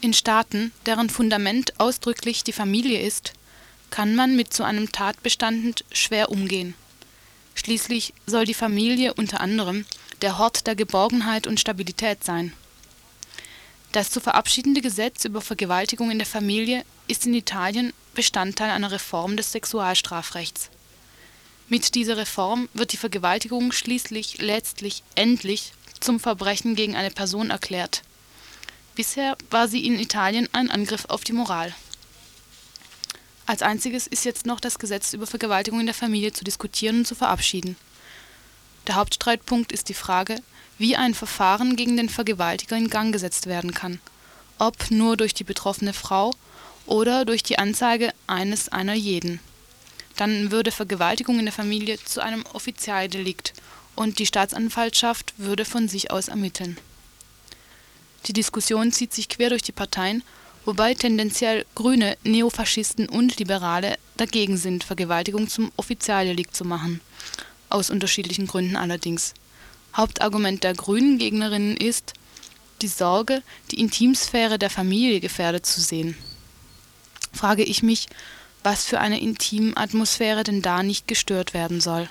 [0.00, 3.34] In Staaten, deren Fundament ausdrücklich die Familie ist,
[3.90, 6.74] kann man mit so einem Tatbestand schwer umgehen.
[7.62, 9.84] Schließlich soll die Familie unter anderem
[10.22, 12.54] der Hort der Geborgenheit und Stabilität sein.
[13.92, 19.36] Das zu verabschiedende Gesetz über Vergewaltigung in der Familie ist in Italien Bestandteil einer Reform
[19.36, 20.70] des Sexualstrafrechts.
[21.68, 28.02] Mit dieser Reform wird die Vergewaltigung schließlich letztlich endlich zum Verbrechen gegen eine Person erklärt.
[28.94, 31.74] Bisher war sie in Italien ein Angriff auf die Moral.
[33.50, 37.04] Als einziges ist jetzt noch das Gesetz über Vergewaltigung in der Familie zu diskutieren und
[37.04, 37.74] zu verabschieden.
[38.86, 40.36] Der Hauptstreitpunkt ist die Frage,
[40.78, 43.98] wie ein Verfahren gegen den Vergewaltiger in Gang gesetzt werden kann,
[44.58, 46.32] ob nur durch die betroffene Frau
[46.86, 49.40] oder durch die Anzeige eines einer jeden.
[50.14, 53.52] Dann würde Vergewaltigung in der Familie zu einem Offizialdelikt
[53.96, 56.78] und die Staatsanwaltschaft würde von sich aus ermitteln.
[58.26, 60.22] Die Diskussion zieht sich quer durch die Parteien,
[60.64, 67.00] wobei tendenziell Grüne, Neofaschisten und Liberale dagegen sind, Vergewaltigung zum Offizialdelikt zu machen.
[67.68, 69.34] Aus unterschiedlichen Gründen allerdings.
[69.96, 72.14] Hauptargument der grünen Gegnerinnen ist,
[72.82, 76.16] die Sorge, die Intimsphäre der Familie gefährdet zu sehen.
[77.32, 78.08] Frage ich mich,
[78.62, 82.08] was für eine Intimatmosphäre denn da nicht gestört werden soll.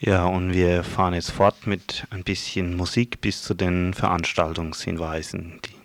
[0.00, 5.60] Ja, und wir fahren jetzt fort mit ein bisschen Musik bis zu den Veranstaltungshinweisen.
[5.64, 5.77] Die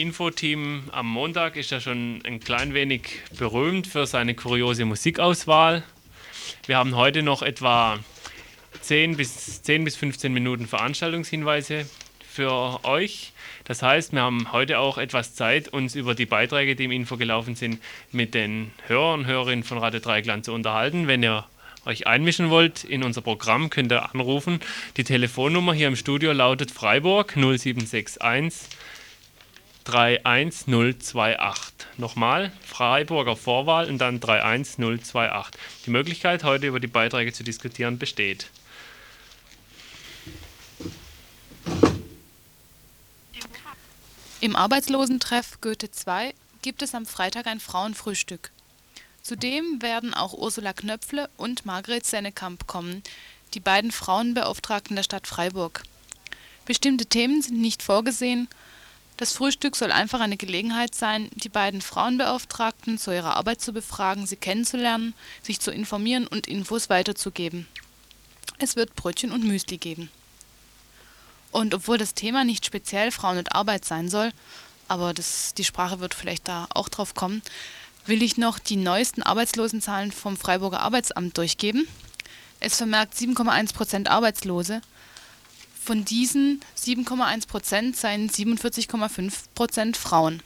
[0.00, 5.82] Infoteam am Montag ist ja schon ein klein wenig berühmt für seine kuriose Musikauswahl.
[6.66, 7.98] Wir haben heute noch etwa
[8.80, 11.86] 10 bis, 10 bis 15 Minuten Veranstaltungshinweise
[12.26, 13.32] für euch.
[13.64, 17.18] Das heißt, wir haben heute auch etwas Zeit, uns über die Beiträge, die im Info
[17.18, 17.78] gelaufen sind,
[18.10, 21.08] mit den Hörern und Hörerinnen von Radio Dreigland zu unterhalten.
[21.08, 21.46] Wenn ihr
[21.84, 24.60] euch einmischen wollt in unser Programm, könnt ihr anrufen.
[24.96, 28.79] Die Telefonnummer hier im Studio lautet Freiburg 0761
[29.90, 31.86] 31028.
[31.98, 35.60] Nochmal, Freiburger Vorwahl und dann 31028.
[35.86, 38.48] Die Möglichkeit, heute über die Beiträge zu diskutieren, besteht.
[44.40, 48.52] Im Arbeitslosentreff Goethe II gibt es am Freitag ein Frauenfrühstück.
[49.22, 53.02] Zudem werden auch Ursula Knöpfle und Margret Sennekamp kommen,
[53.54, 55.82] die beiden Frauenbeauftragten der Stadt Freiburg.
[56.64, 58.48] Bestimmte Themen sind nicht vorgesehen.
[59.20, 64.26] Das Frühstück soll einfach eine Gelegenheit sein, die beiden Frauenbeauftragten zu ihrer Arbeit zu befragen,
[64.26, 67.68] sie kennenzulernen, sich zu informieren und Infos weiterzugeben.
[68.56, 70.08] Es wird Brötchen und Müsli geben.
[71.50, 74.32] Und obwohl das Thema nicht speziell Frauen und Arbeit sein soll,
[74.88, 77.42] aber das, die Sprache wird vielleicht da auch drauf kommen,
[78.06, 81.86] will ich noch die neuesten Arbeitslosenzahlen vom Freiburger Arbeitsamt durchgeben.
[82.58, 84.80] Es vermerkt 7,1 Prozent Arbeitslose.
[85.82, 90.42] Von diesen 7,1 Prozent seien 47,5 Prozent Frauen.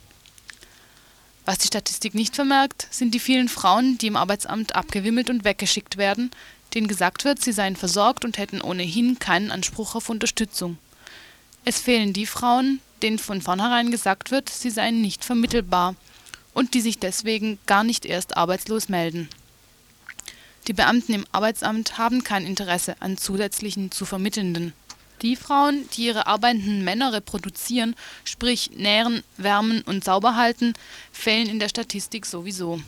[1.44, 5.96] Was die Statistik nicht vermerkt, sind die vielen Frauen, die im Arbeitsamt abgewimmelt und weggeschickt
[5.96, 6.30] werden,
[6.72, 10.78] denen gesagt wird, sie seien versorgt und hätten ohnehin keinen Anspruch auf Unterstützung.
[11.64, 15.96] Es fehlen die Frauen, denen von vornherein gesagt wird, sie seien nicht vermittelbar
[16.54, 19.28] und die sich deswegen gar nicht erst arbeitslos melden.
[20.68, 24.72] Die Beamten im Arbeitsamt haben kein Interesse an zusätzlichen zu vermittelnden.
[25.24, 30.74] Die Frauen, die ihre arbeitenden Männer reproduzieren, sprich nähren, wärmen und sauber halten,
[31.12, 32.82] fehlen in der Statistik sowieso.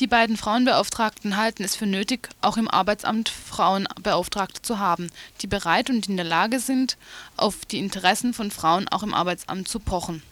[0.00, 5.10] Die beiden Frauenbeauftragten halten es für nötig, auch im Arbeitsamt Frauenbeauftragte zu haben,
[5.42, 6.96] die bereit und in der Lage sind,
[7.36, 10.24] auf die Interessen von Frauen auch im Arbeitsamt zu pochen.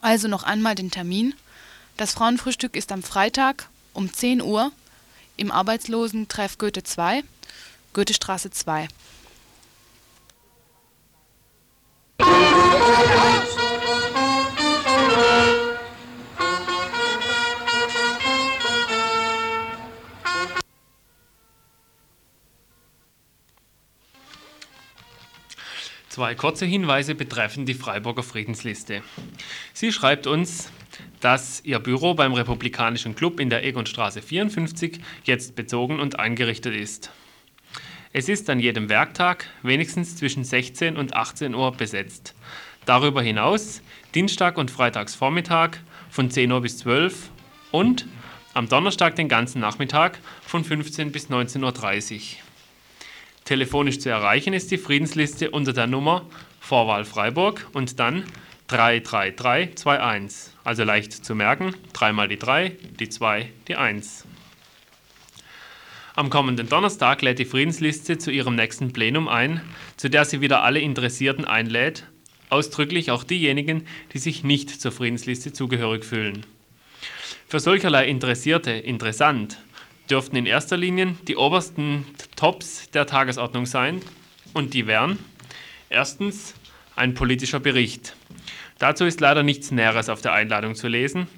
[0.00, 1.34] Also noch einmal den Termin.
[1.96, 4.70] Das Frauenfrühstück ist am Freitag um 10 Uhr
[5.36, 7.24] im Arbeitslosentreff Goethe 2,
[7.98, 8.86] Goethestraße 2.
[26.08, 29.02] Zwei kurze Hinweise betreffen die Freiburger Friedensliste.
[29.74, 30.70] Sie schreibt uns,
[31.18, 37.10] dass ihr Büro beim Republikanischen Club in der Egonstraße 54 jetzt bezogen und eingerichtet ist.
[38.12, 42.34] Es ist an jedem Werktag wenigstens zwischen 16 und 18 Uhr besetzt.
[42.86, 43.82] Darüber hinaus
[44.14, 45.72] Dienstag und Freitagsvormittag
[46.10, 47.28] von 10 Uhr bis 12
[47.70, 48.06] und
[48.54, 52.20] am Donnerstag den ganzen Nachmittag von 15 bis 19.30 Uhr.
[53.44, 56.24] Telefonisch zu erreichen ist die Friedensliste unter der Nummer
[56.60, 58.24] Vorwahl Freiburg und dann
[58.68, 60.54] 33321.
[60.64, 64.24] Also leicht zu merken, dreimal die 3, die 2, die 1.
[66.18, 69.60] Am kommenden Donnerstag lädt die Friedensliste zu ihrem nächsten Plenum ein,
[69.96, 72.08] zu der sie wieder alle Interessierten einlädt,
[72.50, 76.44] ausdrücklich auch diejenigen, die sich nicht zur Friedensliste zugehörig fühlen.
[77.46, 79.58] Für solcherlei Interessierte interessant
[80.10, 82.04] dürften in erster Linie die obersten
[82.34, 84.02] Tops der Tagesordnung sein
[84.54, 85.20] und die wären
[85.88, 86.54] erstens
[86.96, 88.16] ein politischer Bericht.
[88.80, 91.28] Dazu ist leider nichts Näheres auf der Einladung zu lesen.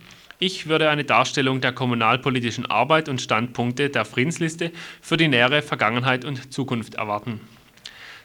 [0.42, 4.72] Ich würde eine Darstellung der kommunalpolitischen Arbeit und Standpunkte der Friedensliste
[5.03, 7.42] für die nähere Vergangenheit und Zukunft erwarten.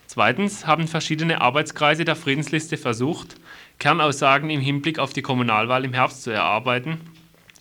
[0.08, 3.36] Zweitens haben verschiedene Arbeitskreise der Friedensliste versucht,
[3.80, 7.02] Kernaussagen im Hinblick auf die Kommunalwahl im Herbst zu erarbeiten,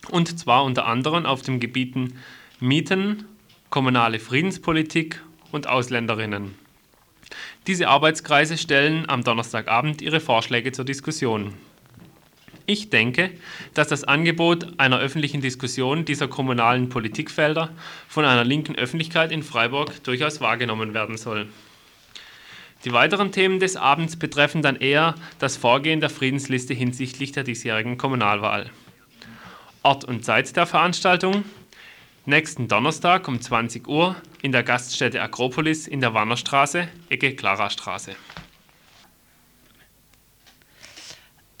[0.09, 2.17] und zwar unter anderem auf den Gebieten
[2.61, 3.25] Mieten,
[3.69, 6.55] kommunale Friedenspolitik und Ausländerinnen.
[7.67, 11.53] Diese Arbeitskreise stellen am Donnerstagabend ihre Vorschläge zur Diskussion.
[12.65, 13.31] Ich denke,
[13.73, 17.69] dass das Angebot einer öffentlichen Diskussion dieser kommunalen Politikfelder
[18.07, 21.47] von einer linken Öffentlichkeit in Freiburg durchaus wahrgenommen werden soll.
[22.83, 27.97] Die weiteren Themen des Abends betreffen dann eher das Vorgehen der Friedensliste hinsichtlich der diesjährigen
[27.97, 28.69] Kommunalwahl.
[29.83, 31.43] Ort und Zeit der Veranstaltung
[32.27, 38.15] Nächsten Donnerstag um 20 Uhr in der Gaststätte Akropolis in der Wannerstraße, Ecke Klarastraße.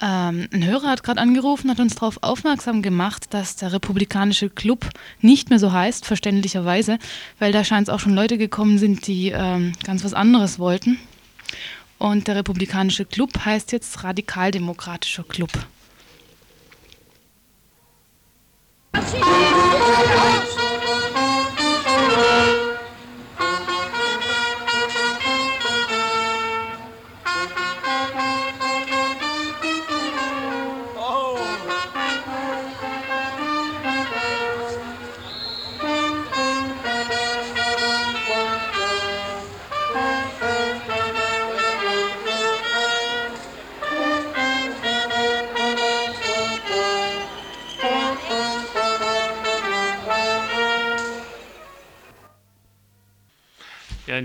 [0.01, 4.89] Ähm, ein Hörer hat gerade angerufen, hat uns darauf aufmerksam gemacht, dass der Republikanische Club
[5.21, 6.99] nicht mehr so heißt, verständlicherweise,
[7.39, 10.99] weil da scheint es auch schon Leute gekommen sind, die ähm, ganz was anderes wollten.
[11.97, 15.51] Und der Republikanische Club heißt jetzt Radikaldemokratischer Club.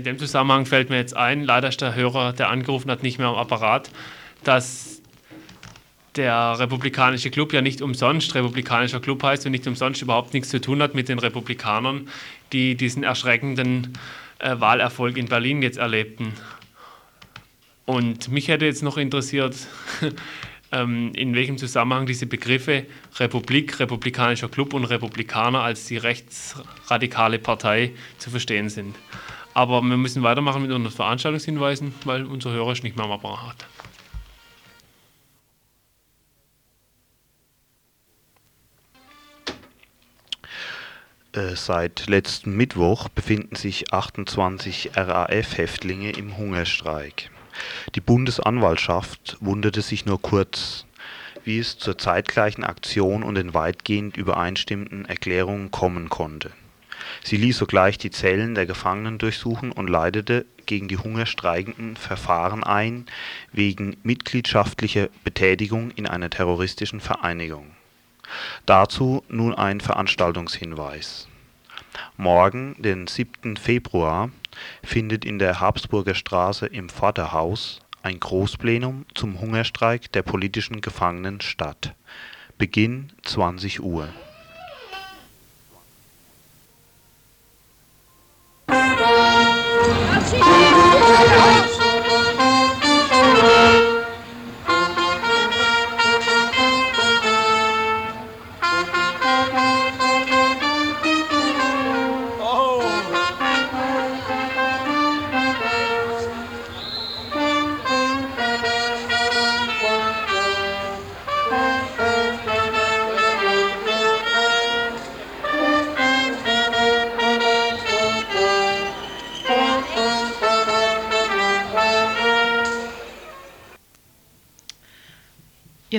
[0.01, 3.19] In dem Zusammenhang fällt mir jetzt ein, leider ist der Hörer, der angerufen hat, nicht
[3.19, 3.91] mehr am Apparat,
[4.43, 4.99] dass
[6.15, 10.59] der Republikanische Club ja nicht umsonst Republikanischer Club heißt und nicht umsonst überhaupt nichts zu
[10.59, 12.09] tun hat mit den Republikanern,
[12.51, 13.93] die diesen erschreckenden
[14.39, 16.33] äh, Wahlerfolg in Berlin jetzt erlebten.
[17.85, 19.55] Und mich hätte jetzt noch interessiert,
[20.71, 22.87] ähm, in welchem Zusammenhang diese Begriffe
[23.19, 28.95] Republik, Republikanischer Club und Republikaner als die rechtsradikale Partei zu verstehen sind.
[29.53, 33.65] Aber wir müssen weitermachen mit unseren Veranstaltungshinweisen, weil unser Hörer ist nicht mehr am Apparat.
[41.33, 47.29] Äh, seit letzten Mittwoch befinden sich 28 RAF-Häftlinge im Hungerstreik.
[47.95, 50.85] Die Bundesanwaltschaft wunderte sich nur kurz,
[51.43, 56.51] wie es zur zeitgleichen Aktion und den weitgehend übereinstimmenden Erklärungen kommen konnte.
[57.23, 63.05] Sie ließ sogleich die Zellen der Gefangenen durchsuchen und leitete gegen die Hungerstreikenden Verfahren ein
[63.51, 67.71] wegen mitgliedschaftlicher Betätigung in einer terroristischen Vereinigung.
[68.65, 71.27] Dazu nun ein Veranstaltungshinweis.
[72.17, 73.57] Morgen, den 7.
[73.57, 74.31] Februar,
[74.83, 81.93] findet in der Habsburger Straße im Vaterhaus ein Großplenum zum Hungerstreik der politischen Gefangenen statt.
[82.57, 84.09] Beginn 20 Uhr.
[90.31, 90.70] She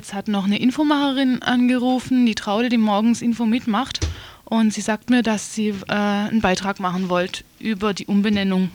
[0.03, 4.01] Jetzt hat noch eine Infomacherin angerufen, die Traude, die morgens Info mitmacht.
[4.45, 8.73] Und sie sagt mir, dass sie äh, einen Beitrag machen wollt über die Umbenennung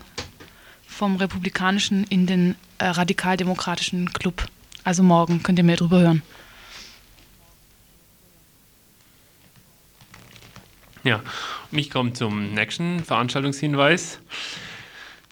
[0.88, 4.46] vom Republikanischen in den äh, Radikaldemokratischen Club.
[4.86, 6.24] Also morgen könnt ihr mehr darüber hören.
[11.04, 11.22] Ja,
[11.74, 14.20] und ich komme zum nächsten Veranstaltungshinweis.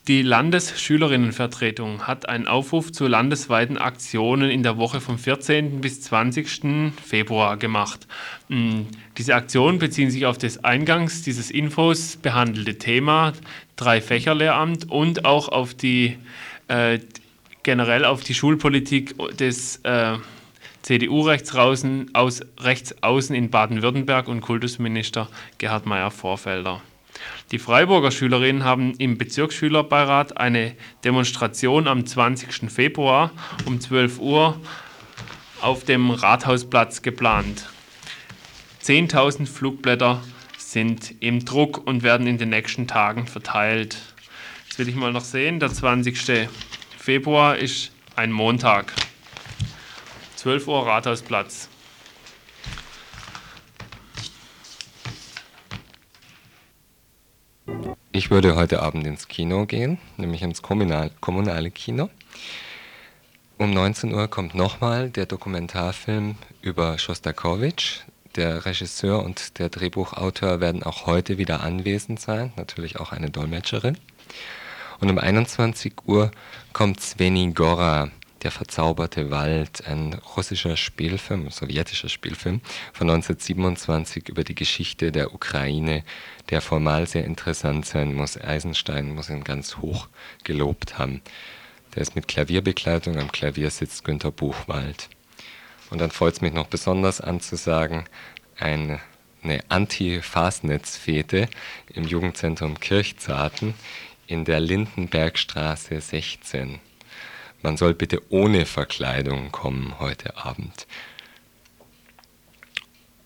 [0.07, 5.81] Die Landesschülerinnenvertretung hat einen Aufruf zu landesweiten Aktionen in der Woche vom 14.
[5.81, 6.93] bis 20.
[7.03, 8.05] Februar gemacht.
[8.47, 8.85] Hm,
[9.17, 13.33] diese Aktionen beziehen sich auf das eingangs dieses Infos behandelte Thema
[13.77, 16.19] Drei-Fächer-Lehramt und auch auf die
[16.67, 16.99] äh,
[17.63, 20.17] generell auf die Schulpolitik des äh,
[20.83, 26.83] CDU-Rechtsaußen aus, Rechtsaußen in Baden-Württemberg und Kultusminister Gerhard Meyer-Vorfelder.
[27.51, 32.71] Die Freiburger Schülerinnen haben im Bezirksschülerbeirat eine Demonstration am 20.
[32.71, 33.31] Februar
[33.65, 34.59] um 12 Uhr
[35.61, 37.69] auf dem Rathausplatz geplant.
[38.83, 40.21] 10.000 Flugblätter
[40.57, 43.97] sind im Druck und werden in den nächsten Tagen verteilt.
[44.65, 46.49] Jetzt will ich mal noch sehen, der 20.
[46.97, 48.93] Februar ist ein Montag.
[50.35, 51.69] 12 Uhr Rathausplatz.
[58.11, 62.09] Ich würde heute Abend ins Kino gehen, nämlich ins kommunal, kommunale Kino.
[63.57, 68.01] Um 19 Uhr kommt nochmal der Dokumentarfilm über Schostakowitsch.
[68.35, 73.97] Der Regisseur und der Drehbuchautor werden auch heute wieder anwesend sein, natürlich auch eine Dolmetscherin.
[74.99, 76.31] Und um 21 Uhr
[76.73, 78.09] kommt Sveni Gora,
[78.45, 82.61] der verzauberte Wald, ein russischer Spielfilm, sowjetischer Spielfilm
[82.93, 86.03] von 1927 über die Geschichte der Ukraine,
[86.51, 88.39] der formal sehr interessant sein muss.
[88.39, 90.09] Eisenstein muss ihn ganz hoch
[90.43, 91.23] gelobt haben.
[91.95, 95.09] Der ist mit Klavierbegleitung, am Klavier sitzt Günter Buchwald.
[95.89, 98.05] Und dann freut es mich noch besonders anzusagen,
[98.59, 98.99] eine
[99.69, 101.49] Anti-Fasnetz-Fete
[101.95, 103.73] im Jugendzentrum Kirchzarten
[104.27, 106.79] in der Lindenbergstraße 16
[107.65, 110.85] man soll bitte ohne Verkleidung kommen heute Abend.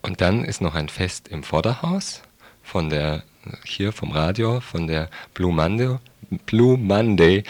[0.02, 2.22] Und dann ist noch ein Fest im Vorderhaus
[2.64, 3.24] von der
[3.66, 5.98] hier vom Radio, von der Blue Monday,
[6.46, 7.44] Blue Monday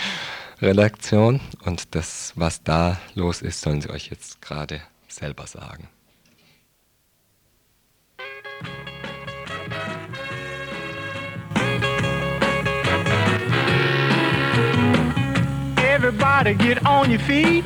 [0.63, 1.39] Redaktion.
[1.63, 5.89] Und das, was da los ist, sollen sie euch jetzt gerade selber sagen.
[16.09, 17.63] Everybody get on your feet.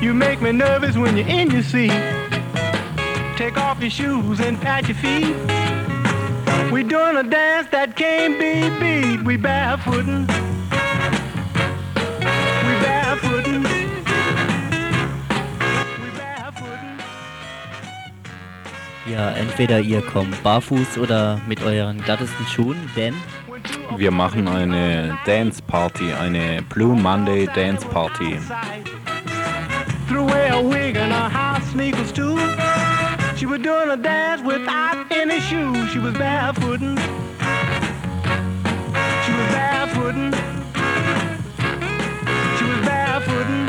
[0.00, 1.90] You make me nervous when you're in your seat.
[3.36, 5.34] Take off your shoes and pat your feet.
[6.70, 9.24] We doing a dance that can't be beat.
[9.24, 10.28] We barefootin'.
[12.66, 13.66] We barefootin'.
[19.06, 23.14] Ja, entweder ihr kommt barfuß oder mit euren glattesten Schuhen, denn
[23.96, 28.38] Wir machen eine Dance Party, eine Blue Monday Dance Party.
[30.08, 32.38] Threw away a wig and her house sneakers too.
[33.36, 35.90] She was doing a dance without any shoes.
[35.92, 36.96] She was barefootin'.
[39.24, 40.34] She was barefootin'.
[42.58, 43.68] She was barefootin'.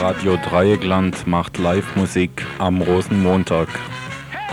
[0.00, 3.68] Radio Dreieckland macht Live-Musik am Rosenmontag.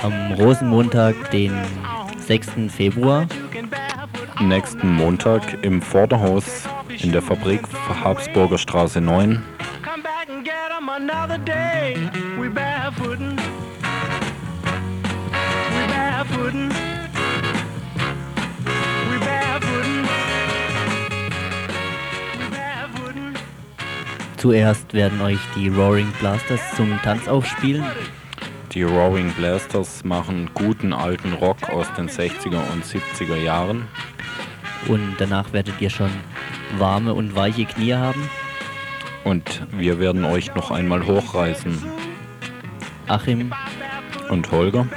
[0.03, 1.53] am Rosenmontag, den
[2.25, 2.51] 6.
[2.69, 3.27] Februar,
[4.39, 6.63] Nächsten Montag im Vorderhaus
[7.01, 7.61] in der Fabrik
[8.03, 9.43] Habsburger Straße 9.
[9.83, 11.97] Come back and get 'em another day.
[12.39, 13.37] We barefootin'.
[15.69, 16.69] We barefootin'.
[19.09, 20.07] We barefootin'.
[22.39, 23.33] We barefootin'.
[24.37, 27.83] zuerst werden euch die Roaring Blasters zum Tanz aufspielen.
[28.73, 33.87] Die Roaring Blasters machen guten alten Rock aus den 60er und 70er Jahren.
[34.87, 36.09] Und danach werdet ihr schon
[36.79, 38.29] warme und weiche Knie haben.
[39.23, 41.83] Und wir werden euch noch einmal hochreißen.
[43.07, 43.53] Achim
[44.29, 44.87] Und Holger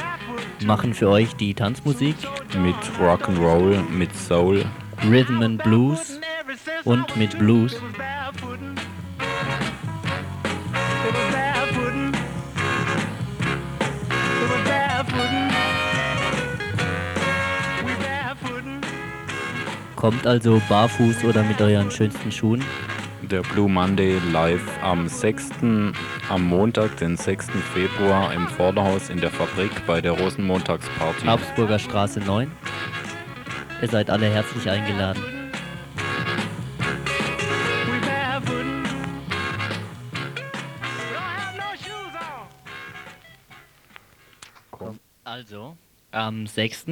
[0.64, 2.16] machen für euch die Tanzmusik,
[2.59, 4.64] mit Rock'n'Roll, mit Soul.
[5.05, 6.18] Rhythm and Blues
[6.85, 7.77] und mit Blues.
[19.97, 22.62] Kommt also barfuß oder mit euren schönsten Schuhen.
[23.22, 25.49] Der Blue Monday live am 6.
[26.28, 27.47] am Montag, den 6.
[27.72, 31.26] Februar im Vorderhaus in der Fabrik bei der Rosenmontagsparty.
[31.26, 32.53] Habsburger Straße 9.
[33.80, 35.22] Ihr seid alle herzlich eingeladen.
[45.24, 45.76] Also,
[46.12, 46.86] am 6.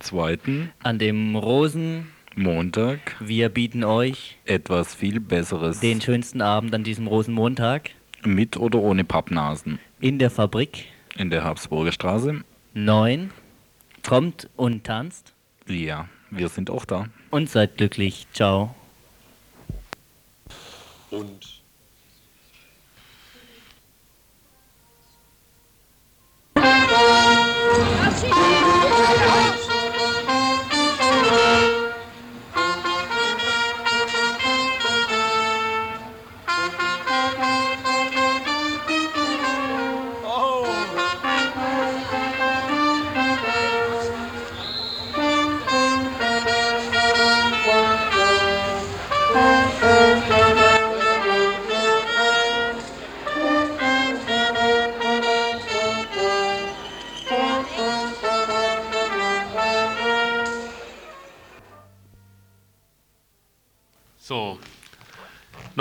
[0.00, 2.08] Zweiten an dem Rosen.
[2.34, 5.80] Montag Wir bieten euch etwas viel Besseres.
[5.80, 7.90] den schönsten Abend an diesem Rosenmontag
[8.24, 9.78] Mit oder ohne Pappnasen.
[10.00, 12.42] in der Fabrik In der Habsburger Straße.
[12.74, 13.30] 9.
[14.06, 15.34] Kommt und tanzt
[15.68, 17.06] Ja, wir sind auch da.
[17.30, 18.26] und seid glücklich.
[18.32, 18.74] Ciao.
[21.10, 21.61] Und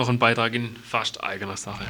[0.01, 1.85] noch ein Beitrag in fast eigener Sache.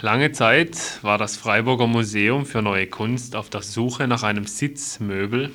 [0.00, 5.52] Lange Zeit war das Freiburger Museum für Neue Kunst auf der Suche nach einem Sitzmöbel,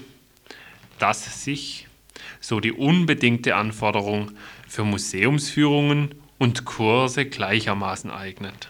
[0.97, 1.89] das sich,
[2.39, 4.31] so die unbedingte Anforderung,
[4.65, 8.69] für Museumsführungen und Kurse gleichermaßen eignet.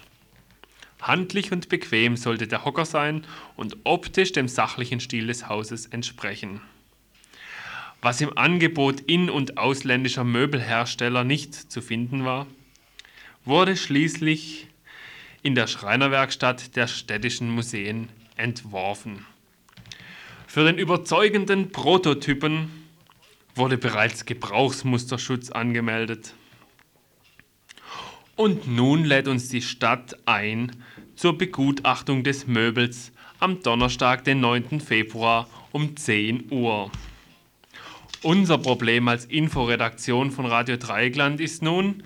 [1.04, 6.62] Handlich und bequem sollte der Hocker sein und optisch dem sachlichen Stil des Hauses entsprechen.
[8.02, 12.48] Was im Angebot in- und ausländischer Möbelhersteller nicht zu finden war,
[13.46, 14.68] wurde schließlich
[15.44, 19.26] in der Schreinerwerkstatt der städtischen Museen entworfen.
[20.48, 22.70] Für den überzeugenden Prototypen
[23.56, 26.34] wurde bereits Gebrauchsmusterschutz angemeldet.
[28.36, 30.72] Und nun lädt uns die Stadt ein
[31.16, 34.80] zur Begutachtung des Möbels am Donnerstag, den 9.
[34.80, 36.92] Februar um 10 Uhr.
[38.24, 42.04] Unser Problem als Inforedaktion von Radio Dreieckland ist nun,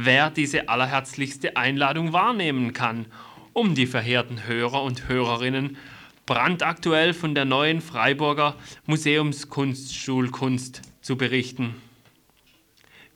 [0.00, 3.06] wer diese allerherzlichste Einladung wahrnehmen kann,
[3.52, 5.76] um die verheerten Hörer und Hörerinnen
[6.24, 8.54] brandaktuell von der neuen Freiburger
[8.86, 11.74] Museumskunstschulkunst zu berichten.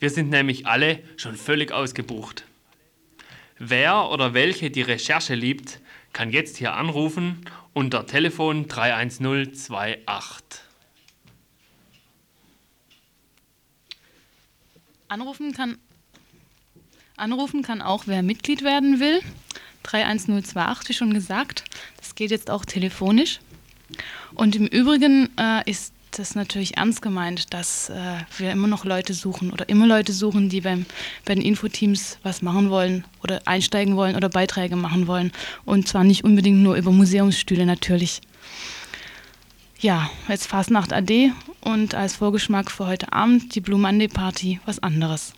[0.00, 2.46] Wir sind nämlich alle schon völlig ausgebucht.
[3.58, 5.78] Wer oder welche die Recherche liebt,
[6.12, 10.64] kann jetzt hier anrufen unter Telefon 31028.
[15.06, 15.78] Anrufen kann,
[17.22, 19.20] anrufen kann auch wer Mitglied werden will.
[19.84, 21.64] 31028, wie schon gesagt.
[21.96, 23.40] Das geht jetzt auch telefonisch.
[24.34, 29.14] Und im Übrigen äh, ist das natürlich ernst gemeint, dass äh, wir immer noch Leute
[29.14, 30.84] suchen oder immer Leute suchen, die beim,
[31.24, 35.32] bei den Infoteams was machen wollen oder einsteigen wollen oder Beiträge machen wollen.
[35.64, 38.20] Und zwar nicht unbedingt nur über Museumsstühle natürlich.
[39.80, 44.82] Ja, jetzt Fastnacht AD und als Vorgeschmack für heute Abend die Blue Monday Party was
[44.82, 45.32] anderes.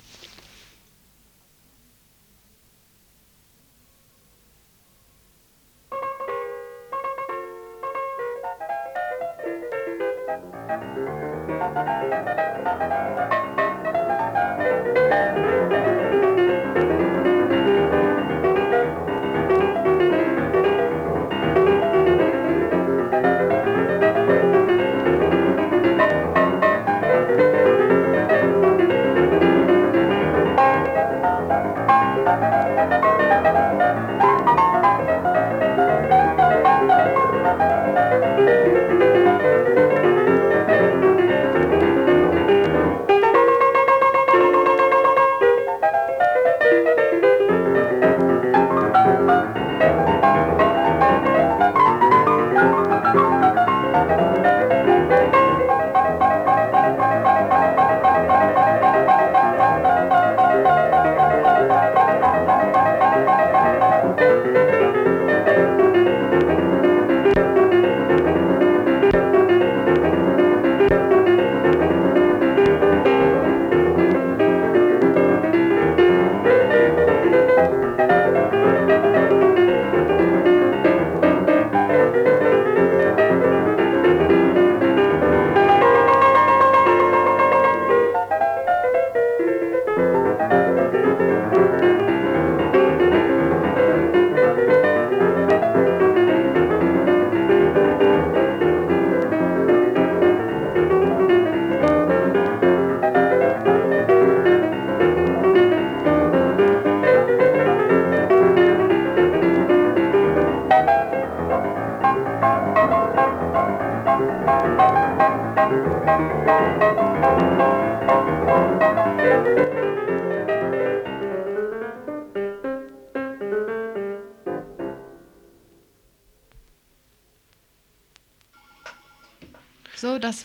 [10.75, 10.81] So,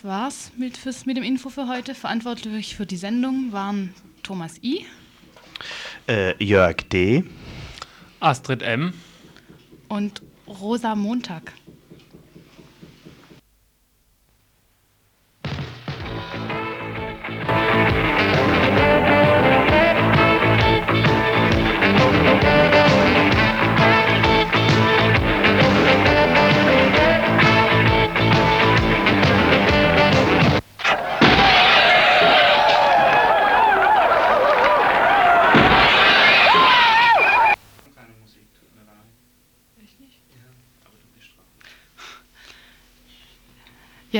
[0.00, 1.94] das war's mit, fürs, mit dem Info für heute.
[1.94, 4.86] Verantwortlich für die Sendung waren Thomas I.
[6.08, 7.24] Äh, Jörg D.
[8.18, 8.94] Astrid M.
[9.88, 11.52] Und Rosa Montag.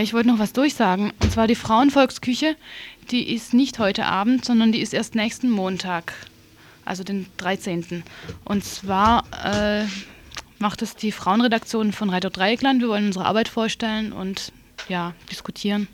[0.00, 1.12] Ja, ich wollte noch was durchsagen.
[1.20, 2.56] Und zwar die Frauenvolksküche,
[3.10, 6.14] die ist nicht heute Abend, sondern die ist erst nächsten Montag,
[6.86, 8.02] also den 13.
[8.46, 9.84] Und zwar äh,
[10.58, 12.80] macht es die Frauenredaktion von Radio Dreieckland.
[12.80, 14.52] Wir wollen unsere Arbeit vorstellen und
[14.88, 15.86] ja, diskutieren.